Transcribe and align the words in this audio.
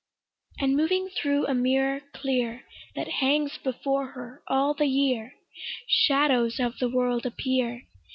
And 0.59 0.75
moving 0.75 1.09
thro' 1.09 1.45
a 1.45 1.53
mirror 1.53 2.01
clear 2.11 2.63
That 2.95 3.07
hangs 3.07 3.59
before 3.59 4.07
her 4.13 4.41
all 4.47 4.73
the 4.73 4.87
year, 4.87 5.35
Shadows 5.87 6.59
of 6.59 6.79
the 6.79 6.89
world 6.89 7.23
appear. 7.27 7.83